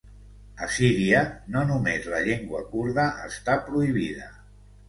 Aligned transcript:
A 0.67 0.69
Síria, 0.77 1.19
no 1.57 1.63
només 1.73 2.09
la 2.15 2.23
llengua 2.31 2.65
kurda 2.73 3.07
està 3.29 3.59
prohibida. 3.69 4.33